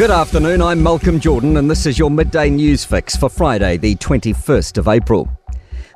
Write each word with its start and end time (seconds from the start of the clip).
Good 0.00 0.10
afternoon, 0.10 0.62
I'm 0.62 0.82
Malcolm 0.82 1.20
Jordan, 1.20 1.58
and 1.58 1.70
this 1.70 1.84
is 1.84 1.98
your 1.98 2.10
midday 2.10 2.48
news 2.48 2.86
fix 2.86 3.14
for 3.14 3.28
Friday, 3.28 3.76
the 3.76 3.96
21st 3.96 4.78
of 4.78 4.88
April. 4.88 5.28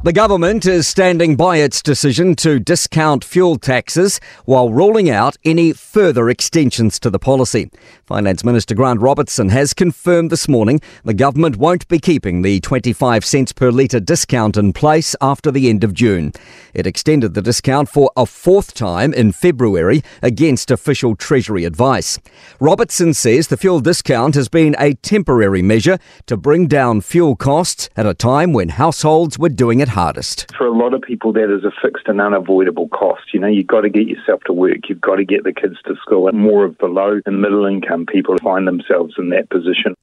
The 0.04 0.12
government 0.12 0.66
is 0.66 0.86
standing 0.86 1.34
by 1.34 1.56
its 1.56 1.80
decision 1.80 2.36
to 2.36 2.60
discount 2.60 3.24
fuel 3.24 3.56
taxes 3.56 4.20
while 4.44 4.70
ruling 4.70 5.08
out 5.08 5.38
any 5.46 5.72
further 5.72 6.28
extensions 6.28 7.00
to 7.00 7.08
the 7.08 7.18
policy. 7.18 7.70
Finance 8.04 8.44
Minister 8.44 8.74
Grant 8.74 9.00
Robertson 9.00 9.48
has 9.48 9.72
confirmed 9.72 10.30
this 10.30 10.46
morning 10.46 10.82
the 11.04 11.14
government 11.14 11.56
won't 11.56 11.88
be 11.88 11.98
keeping 11.98 12.42
the 12.42 12.60
25 12.60 13.24
cents 13.24 13.52
per 13.52 13.70
litre 13.70 13.98
discount 13.98 14.58
in 14.58 14.74
place 14.74 15.16
after 15.22 15.50
the 15.50 15.70
end 15.70 15.82
of 15.82 15.94
June. 15.94 16.32
It 16.74 16.86
extended 16.86 17.32
the 17.32 17.40
discount 17.40 17.88
for 17.88 18.10
a 18.14 18.26
fourth 18.26 18.74
time 18.74 19.14
in 19.14 19.32
February 19.32 20.02
against 20.20 20.70
official 20.70 21.16
Treasury 21.16 21.64
advice. 21.64 22.18
Robertson 22.60 23.14
says 23.14 23.48
the 23.48 23.56
fuel 23.56 23.80
discount 23.80 24.34
has 24.34 24.50
been 24.50 24.76
a 24.78 24.92
temporary 24.96 25.62
measure 25.62 25.98
to 26.26 26.36
bring 26.36 26.66
down 26.66 27.00
fuel 27.00 27.36
costs 27.36 27.88
at 27.96 28.04
a 28.04 28.12
time 28.12 28.52
when 28.52 28.68
households 28.68 29.38
were 29.38 29.48
doing 29.48 29.80
it 29.80 29.93
hardest. 29.94 30.52
For 30.58 30.66
a 30.66 30.76
lot 30.76 30.92
of 30.92 31.00
people, 31.00 31.32
that 31.32 31.54
is 31.54 31.64
a 31.64 31.72
fixed 31.80 32.08
and 32.08 32.20
unavoidable 32.20 32.88
cost. 32.88 33.32
You 33.32 33.40
know, 33.40 33.46
you've 33.46 33.68
got 33.68 33.82
to 33.82 33.88
get 33.88 34.08
yourself 34.08 34.42
to 34.46 34.52
work, 34.52 34.88
you've 34.88 35.00
got 35.00 35.16
to 35.16 35.24
get 35.24 35.44
the 35.44 35.52
kids 35.52 35.76
to 35.86 35.94
school, 35.96 36.28
and 36.28 36.38
more 36.38 36.64
of 36.64 36.76
the 36.78 36.86
low 36.86 37.20
and 37.24 37.40
middle 37.40 37.64
income 37.64 38.04
people 38.04 38.36
find 38.42 38.66
themselves 38.66 39.14
in 39.16 39.30
that 39.30 39.48
position. 39.48 39.94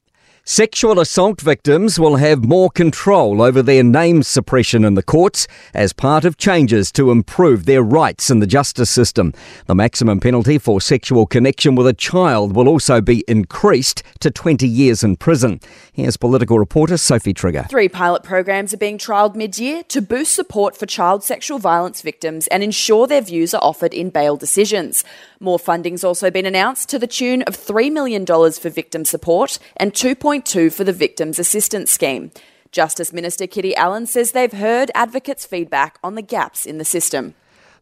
Sexual 0.44 0.98
assault 0.98 1.40
victims 1.40 2.00
will 2.00 2.16
have 2.16 2.44
more 2.44 2.68
control 2.68 3.40
over 3.40 3.62
their 3.62 3.84
name 3.84 4.24
suppression 4.24 4.84
in 4.84 4.94
the 4.94 5.02
courts 5.02 5.46
as 5.72 5.92
part 5.92 6.24
of 6.24 6.36
changes 6.36 6.90
to 6.90 7.12
improve 7.12 7.64
their 7.64 7.80
rights 7.80 8.28
in 8.28 8.40
the 8.40 8.46
justice 8.46 8.90
system. 8.90 9.32
The 9.66 9.76
maximum 9.76 10.18
penalty 10.18 10.58
for 10.58 10.80
sexual 10.80 11.26
connection 11.26 11.76
with 11.76 11.86
a 11.86 11.92
child 11.92 12.56
will 12.56 12.68
also 12.68 13.00
be 13.00 13.22
increased 13.28 14.02
to 14.18 14.32
20 14.32 14.66
years 14.66 15.04
in 15.04 15.14
prison. 15.14 15.60
Here's 15.92 16.16
political 16.16 16.58
reporter 16.58 16.96
Sophie 16.96 17.34
Trigger. 17.34 17.66
Three 17.70 17.88
pilot 17.88 18.24
programs 18.24 18.74
are 18.74 18.78
being 18.78 18.98
trialled 18.98 19.36
mid 19.36 19.60
year 19.60 19.84
to 19.84 20.02
boost 20.02 20.34
support 20.34 20.76
for 20.76 20.86
child 20.86 21.22
sexual 21.22 21.60
violence 21.60 22.02
victims 22.02 22.48
and 22.48 22.64
ensure 22.64 23.06
their 23.06 23.20
views 23.20 23.54
are 23.54 23.62
offered 23.62 23.94
in 23.94 24.10
bail 24.10 24.36
decisions. 24.36 25.04
More 25.38 25.58
funding's 25.58 26.02
also 26.02 26.30
been 26.30 26.46
announced 26.46 26.88
to 26.90 26.98
the 26.98 27.06
tune 27.06 27.42
of 27.42 27.56
$3 27.56 27.92
million 27.92 28.24
for 28.24 28.70
victim 28.70 29.04
support 29.04 29.58
and 29.76 29.92
2.2 30.40 30.72
for 30.72 30.84
the 30.84 30.94
Victims 30.94 31.38
Assistance 31.38 31.90
Scheme. 31.90 32.30
Justice 32.70 33.12
Minister 33.12 33.46
Kiri 33.46 33.76
Allan 33.76 34.06
says 34.06 34.32
they've 34.32 34.50
heard 34.50 34.90
advocates' 34.94 35.44
feedback 35.44 35.98
on 36.02 36.14
the 36.14 36.22
gaps 36.22 36.64
in 36.64 36.78
the 36.78 36.86
system. 36.86 37.34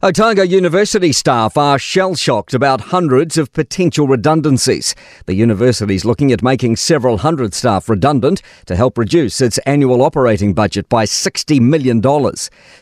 Otago 0.03 0.41
University 0.41 1.11
staff 1.11 1.59
are 1.59 1.77
shell 1.77 2.15
shocked 2.15 2.55
about 2.55 2.81
hundreds 2.89 3.37
of 3.37 3.53
potential 3.53 4.07
redundancies. 4.07 4.95
The 5.27 5.35
university 5.35 5.93
is 5.93 6.05
looking 6.05 6.31
at 6.31 6.41
making 6.41 6.77
several 6.77 7.19
hundred 7.19 7.53
staff 7.53 7.87
redundant 7.87 8.41
to 8.65 8.75
help 8.75 8.97
reduce 8.97 9.41
its 9.41 9.59
annual 9.59 10.01
operating 10.01 10.55
budget 10.55 10.89
by 10.89 11.05
$60 11.05 11.61
million. 11.61 12.01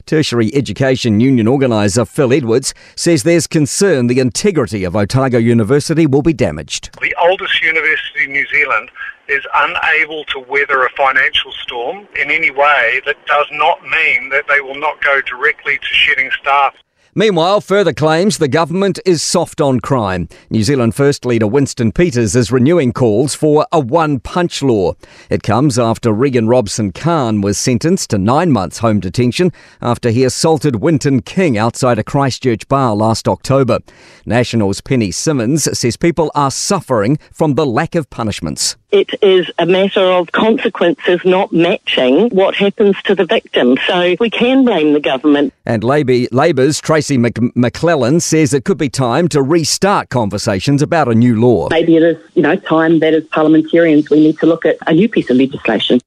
Tertiary 0.05 0.55
Education 0.55 1.19
Union 1.19 1.45
organiser 1.49 2.05
Phil 2.05 2.31
Edwards 2.31 2.73
says 2.95 3.23
there's 3.23 3.47
concern 3.47 4.07
the 4.07 4.21
integrity 4.21 4.85
of 4.85 4.95
Otago 4.95 5.39
University 5.39 6.07
will 6.07 6.21
be 6.21 6.31
damaged. 6.31 6.97
The 7.01 7.13
oldest 7.21 7.61
university 7.61 8.23
in 8.23 8.31
New 8.31 8.47
Zealand 8.47 8.91
is 9.27 9.43
unable 9.55 10.23
to 10.23 10.39
weather 10.39 10.85
a 10.85 10.89
financial 10.91 11.51
storm 11.51 12.07
in 12.15 12.31
any 12.31 12.49
way 12.49 13.01
that 13.05 13.17
does 13.25 13.47
not 13.51 13.83
mean 13.83 14.29
that 14.29 14.45
they 14.47 14.61
will 14.61 14.79
not 14.79 15.01
go 15.01 15.19
directly 15.19 15.77
to 15.77 15.85
shedding 15.85 16.31
staff. 16.41 16.73
Meanwhile, 17.15 17.61
further 17.61 17.91
claims 17.91 18.38
the 18.38 18.47
government 18.47 18.99
is 19.05 19.23
soft 19.23 19.59
on 19.59 19.79
crime. 19.79 20.29
New 20.49 20.63
Zealand 20.63 20.93
First 20.93 21.25
Leader 21.25 21.47
Winston 21.47 21.91
Peters 21.91 22.35
is 22.35 22.52
renewing 22.52 22.93
calls 22.93 23.33
for 23.33 23.65
a 23.71 23.79
one 23.79 24.19
punch 24.19 24.61
law. 24.61 24.93
It 25.30 25.41
comes 25.41 25.80
after 25.80 26.13
Regan 26.13 26.47
Robson 26.47 26.91
Khan 26.91 27.42
was 27.42 27.58
sentenced 27.58 28.11
to 28.11 28.17
nine 28.17 28.52
months 28.52 28.80
home 28.80 28.99
detention 28.99 29.52
after 29.81 30.11
he 30.11 30.23
assaulted 30.23 30.77
Winton 30.77 31.21
King 31.21 31.58
outside 31.58 31.97
a 31.97 32.03
Christchurch 32.03 32.67
bar 32.67 32.95
last 32.95 33.27
October. 33.27 33.80
National's 34.26 34.81
Penny 34.81 35.11
Simmonds 35.11 35.77
says 35.77 35.97
people 35.97 36.31
are 36.36 36.52
suffering 36.52 37.17
from 37.31 37.55
the 37.55 37.65
lack 37.65 37.95
of 37.95 38.09
punishments. 38.09 38.77
It 38.92 39.11
is 39.22 39.52
a 39.60 39.67
matter 39.67 40.02
of 40.02 40.32
consequences 40.32 41.22
not 41.23 41.54
matching 41.54 42.30
what 42.30 42.55
happens 42.55 43.00
to 43.04 43.14
the 43.14 43.26
victim. 43.26 43.77
So 43.86 44.16
we 44.20 44.32
can 44.32 44.66
blame 44.66 44.94
the 44.94 45.00
government. 45.00 45.54
And 45.66 45.83
Labour's 45.83 46.82
Tracey 46.82 47.17
McLellan 47.17 48.22
says 48.22 48.54
it 48.54 48.66
could 48.66 48.80
be 48.80 48.89
time 48.89 49.27
to 49.30 49.44
restart 49.44 50.10
conversations 50.10 50.82
about 50.82 51.08
a 51.08 51.14
new 51.14 51.39
law. 51.39 51.70
Maybe 51.70 51.98
it 51.98 52.04
is, 52.04 52.17
you 52.33 52.42
know, 52.42 52.55
time 52.55 53.00
that 53.00 53.14
as 53.14 53.23
parliamentarians 53.26 54.10
we 54.10 54.22
need 54.22 54.39
to 54.39 54.48
look 54.48 54.66
at 54.66 54.77
a 54.88 54.94
new 54.94 55.08
piece 55.08 55.30
of 55.30 55.38
legislation. 55.38 56.02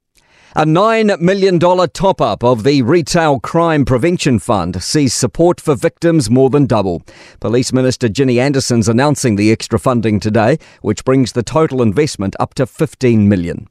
A 0.55 0.67
$9 0.67 1.19
million 1.19 1.59
top 1.59 2.21
up 2.21 2.45
of 2.45 2.63
the 2.63 2.83
Retail 2.83 3.41
Crime 3.41 3.87
Prevention 3.87 4.39
Fund 4.39 4.83
sees 4.83 5.15
support 5.15 5.59
for 5.63 5.75
victims 5.75 6.29
more 6.29 6.51
than 6.51 6.67
double. 6.67 7.03
Police 7.41 7.73
Minister 7.73 8.11
Ginny 8.11 8.39
Anderson's 8.39 8.87
announcing 8.87 9.37
the 9.37 9.51
extra 9.51 9.79
funding 9.79 10.21
today, 10.21 10.59
which 10.83 11.07
brings 11.07 11.33
the 11.33 11.43
total 11.43 11.81
investment 11.81 12.37
up 12.39 12.53
to 12.53 12.67
$15 12.67 13.29
million. 13.29 13.67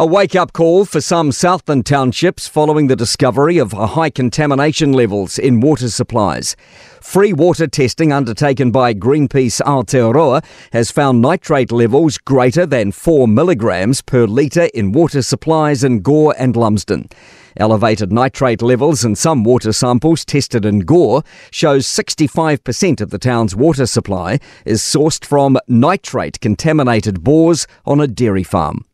A 0.00 0.06
wake 0.06 0.36
up 0.36 0.52
call 0.52 0.84
for 0.84 1.00
some 1.00 1.32
Southland 1.32 1.84
townships 1.84 2.46
following 2.46 2.86
the 2.86 2.94
discovery 2.94 3.58
of 3.58 3.72
high 3.72 4.10
contamination 4.10 4.92
levels 4.92 5.40
in 5.40 5.58
water 5.58 5.88
supplies. 5.88 6.54
Free 7.00 7.32
water 7.32 7.66
testing 7.66 8.12
undertaken 8.12 8.70
by 8.70 8.94
Greenpeace 8.94 9.60
Aotearoa 9.60 10.44
has 10.72 10.92
found 10.92 11.20
nitrate 11.20 11.72
levels 11.72 12.16
greater 12.16 12.64
than 12.64 12.92
4 12.92 13.26
milligrams 13.26 14.00
per 14.00 14.24
litre 14.24 14.68
in 14.72 14.92
water 14.92 15.20
supplies 15.20 15.82
in 15.82 15.98
Gore 15.98 16.32
and 16.38 16.54
Lumsden. 16.54 17.08
Elevated 17.56 18.12
nitrate 18.12 18.62
levels 18.62 19.04
in 19.04 19.16
some 19.16 19.42
water 19.42 19.72
samples 19.72 20.24
tested 20.24 20.64
in 20.64 20.78
Gore 20.78 21.24
shows 21.50 21.88
65% 21.88 23.00
of 23.00 23.10
the 23.10 23.18
town's 23.18 23.56
water 23.56 23.86
supply 23.86 24.38
is 24.64 24.80
sourced 24.80 25.24
from 25.24 25.58
nitrate 25.66 26.38
contaminated 26.38 27.24
bores 27.24 27.66
on 27.84 28.00
a 28.00 28.06
dairy 28.06 28.44
farm. 28.44 28.84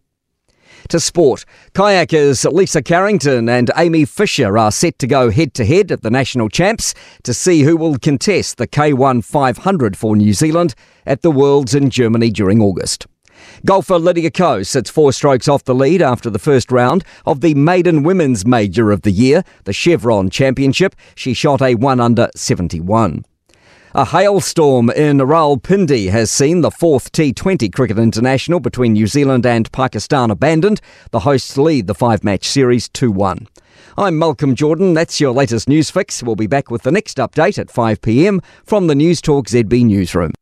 To 0.89 1.01
sport, 1.01 1.45
kayakers 1.73 2.51
Lisa 2.53 2.83
Carrington 2.83 3.49
and 3.49 3.71
Aimee 3.75 4.05
Fisher 4.05 4.59
are 4.59 4.71
set 4.71 4.99
to 4.99 5.07
go 5.07 5.31
head 5.31 5.55
to 5.55 5.65
head 5.65 5.91
at 5.91 6.03
the 6.03 6.11
national 6.11 6.51
champs 6.51 6.95
to 7.23 7.33
see 7.33 7.63
who 7.63 7.77
will 7.77 7.97
contest 7.99 8.59
the 8.59 8.67
K1 8.67 9.25
500 9.25 9.97
for 9.97 10.15
New 10.15 10.35
Zealand 10.35 10.75
at 11.07 11.23
the 11.23 11.31
Worlds 11.31 11.75
in 11.75 11.89
Germany 11.89 12.31
during 12.31 12.61
August. 12.61 13.07
Golfer 13.65 13.99
Lydia 13.99 14.31
Ko 14.31 14.63
sits 14.63 14.91
four 14.91 15.13
strokes 15.13 15.49
off 15.49 15.65
the 15.65 15.75
lead 15.75 16.03
after 16.03 16.29
the 16.29 16.39
first 16.39 16.71
round 16.71 17.03
of 17.25 17.41
the 17.41 17.55
maiden 17.55 18.03
women's 18.03 18.47
major 18.47 18.91
of 18.91 19.03
the 19.03 19.11
year, 19.11 19.43
the 19.65 19.73
Chevron 19.73 20.29
Championship. 20.29 20.95
She 21.15 21.33
shot 21.35 21.63
a 21.63 21.75
1 21.75 21.99
under 21.99 22.29
71. 22.37 23.25
A 23.97 24.05
hailstorm 24.05 24.91
in 24.91 25.19
Rawalpindi 25.19 26.11
has 26.11 26.29
seen 26.29 26.63
the 26.63 26.73
fourth 26.73 27.13
T20 27.13 27.73
Cricket 27.73 27.97
International 27.97 28.59
between 28.59 28.95
New 28.95 29.07
Zealand 29.07 29.47
and 29.47 29.71
Pakistan 29.71 30.33
abandoned. 30.33 30.81
The 31.13 31.21
hosts 31.21 31.57
lead 31.57 31.87
the 31.87 31.95
five 31.95 32.25
match 32.25 32.49
series 32.49 32.89
2 32.89 33.13
1. 33.13 33.47
I'm 33.97 34.19
Malcolm 34.19 34.57
Jordan. 34.57 34.95
That's 34.95 35.21
your 35.21 35.31
latest 35.31 35.69
news 35.69 35.91
fix. 35.91 36.25
We'll 36.25 36.35
be 36.35 36.49
back 36.49 36.73
with 36.73 36.83
the 36.83 36.91
next 36.91 37.19
update 37.19 37.57
at 37.57 37.71
5 37.71 38.03
pm 38.03 38.41
from 38.65 38.89
the 38.89 38.95
Newstalk 38.95 39.45
ZB 39.45 39.85
newsroom. 39.85 40.33